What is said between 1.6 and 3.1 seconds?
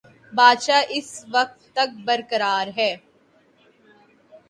تک برقرار ہے۔